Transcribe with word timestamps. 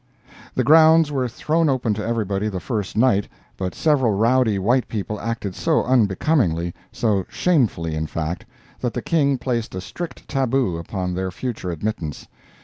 The 0.55 0.63
grounds 0.63 1.11
were 1.11 1.27
thrown 1.27 1.69
open 1.69 1.93
to 1.93 2.03
everybody 2.03 2.49
the 2.49 2.59
first 2.59 2.97
night, 2.97 3.27
but 3.55 3.75
several 3.75 4.13
rowdy 4.13 4.57
white 4.57 4.87
people 4.87 5.19
acted 5.19 5.53
so 5.53 5.83
unbecomingly—so 5.83 7.25
shamefully, 7.29 7.93
in 7.93 8.07
fact—that 8.07 8.95
the 8.95 9.03
King 9.03 9.37
placed 9.37 9.75
a 9.75 9.79
strict 9.79 10.27
tabu 10.27 10.77
upon 10.79 11.13
their 11.13 11.29
future 11.29 11.69
admittance. 11.69 12.27